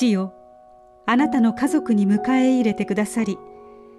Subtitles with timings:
[0.00, 0.32] 父よ
[1.04, 3.38] あなたの家族に迎え入れてくださり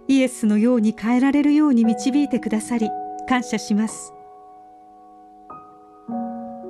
[0.07, 2.89] イエスのように変えられるように導いてくださり
[3.29, 4.11] 感謝します。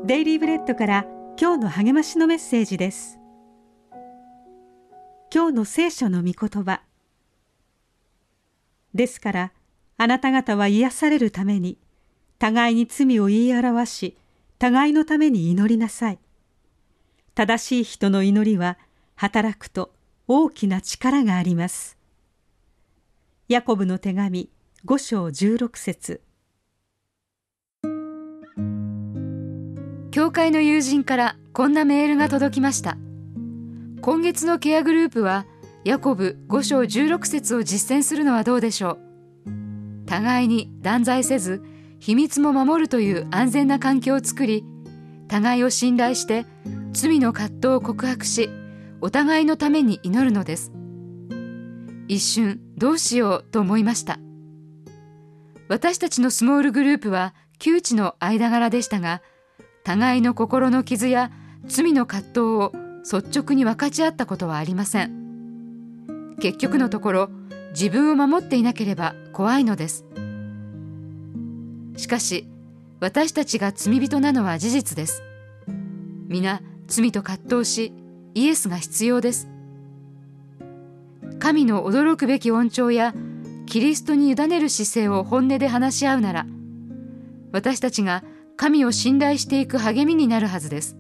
[0.06, 1.06] デイリーブレッドから
[1.40, 3.20] 今日の励ましのメッセージです。
[5.34, 6.82] 今日の聖書の御言葉。
[8.94, 9.52] ですから
[9.98, 11.78] あなた方は癒されるために
[12.38, 14.18] 互いに罪を言い表し
[14.60, 16.20] 互いのために祈りなさい。
[17.34, 18.78] 正しい人の祈りは
[19.22, 19.92] 働くと
[20.28, 21.96] 大きな力があります。
[23.50, 24.50] ヤコブの手紙
[24.84, 26.22] 5章16節。
[30.10, 32.98] 教会の友人からこんなメールが届きました。
[34.02, 35.46] 今月のケアグループは
[35.86, 38.98] ヤコブ5章16節を実践するのはどうでしょ
[39.46, 40.06] う。
[40.08, 41.62] 互いに断罪せず
[42.00, 44.66] 秘密も守るという安全な環境を作り
[45.28, 46.48] 互いを信頼して
[46.92, 48.50] 罪の葛藤を告白し
[49.02, 50.72] お互いのために祈るのです。
[52.08, 54.20] 一瞬どうしようと思いました。
[55.70, 59.22] 私たちのスモールグループは窮地の間柄でしたが
[59.84, 61.32] 互いの心の傷や
[61.66, 62.72] 罪の葛藤を
[63.04, 66.36] 率直に分かち合ったことはありません。
[66.40, 67.30] 結局のところ
[67.72, 70.06] 自分を守っていなければ怖いのです。
[71.98, 72.48] しかし
[73.00, 75.24] 私たちが罪人なのは事実です。
[76.28, 77.94] 皆罪と葛藤し
[78.34, 79.50] イエスが必要です。
[81.40, 83.14] 神の驚くべき恩寵や
[83.66, 86.46] キリストに委ねる姿勢を本音で話し合うなら
[87.52, 88.24] 私たちが
[88.58, 90.98] 神を信頼していく励みになるはずです。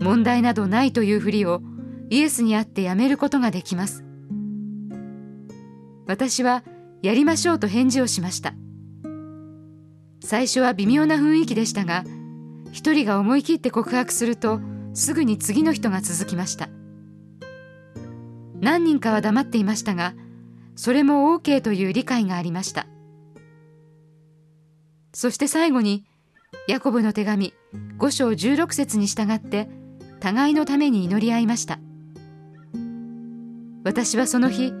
[0.00, 1.62] 問題などないというふりを
[2.08, 4.04] イエスにあってやめることができます。
[6.06, 6.64] 私は
[7.02, 8.54] やりましょうと返事をしました。
[10.22, 12.04] 最初は微妙な雰囲気でしたが
[12.72, 14.60] 一人が思い切って告白すると
[14.94, 16.68] すぐに次の人が続きました。
[18.60, 20.14] 何人かは黙っていましたが
[20.76, 22.86] それも OK という理解がありました。
[25.12, 26.04] そして最後に
[26.68, 27.54] ヤコブの手紙
[27.98, 29.68] 5章16節に従って
[30.20, 31.78] 互いのために祈り合いました。
[33.82, 34.72] 私はその日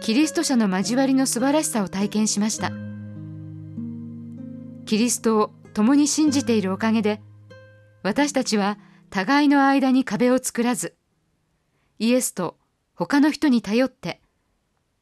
[0.00, 2.72] キリスト者の交わりの素晴らしさを体験しました。
[4.84, 7.22] キリストを共に信じているおかげで
[8.02, 8.78] 私たちは
[9.12, 10.96] 互いの間に壁を作らず
[11.98, 12.56] イエスと
[12.94, 14.22] 他の人に頼って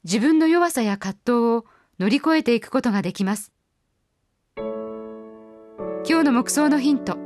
[0.03, 1.65] 自分の弱さや葛藤を
[2.01, 3.53] 乗り越えていくことができます。
[4.57, 7.19] 今日の目想のヒント。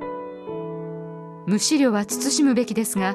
[1.47, 3.15] 無資料は慎むべきですが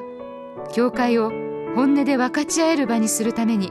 [0.72, 1.30] 教会を
[1.76, 3.70] 本音で分かち合える場にするために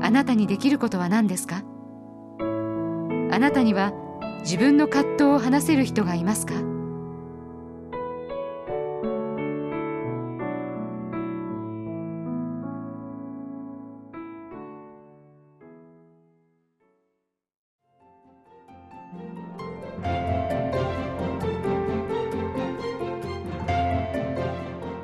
[0.00, 1.64] あなたにできることは何ですか？
[3.32, 3.92] あなたには
[4.42, 6.54] 自分の葛藤を話せる人がいますか？